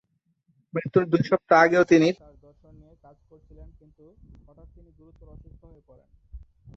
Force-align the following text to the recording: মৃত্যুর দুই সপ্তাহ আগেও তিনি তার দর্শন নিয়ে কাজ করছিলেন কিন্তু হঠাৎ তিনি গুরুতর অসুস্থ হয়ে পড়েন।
মৃত্যুর 0.73 1.05
দুই 1.05 1.23
সপ্তাহ 1.29 1.59
আগেও 1.65 1.83
তিনি 1.83 2.09
তার 2.19 2.35
দর্শন 2.41 2.73
নিয়ে 2.81 2.95
কাজ 3.01 3.17
করছিলেন 3.29 3.67
কিন্তু 3.79 4.03
হঠাৎ 4.47 4.67
তিনি 4.75 4.89
গুরুতর 4.99 5.27
অসুস্থ 5.27 5.61
হয়ে 5.63 5.83
পড়েন। 5.87 6.09